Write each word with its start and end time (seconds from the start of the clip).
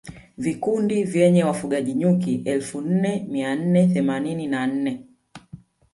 Vikundi 0.37 1.03
vyenye 1.03 1.43
wafugaji 1.43 1.93
nyuki 1.93 2.35
elfu 2.45 2.81
nne 2.81 3.27
mia 3.29 3.55
nne 3.55 3.87
themanini 3.93 4.47
na 4.47 4.67
nne 4.67 5.05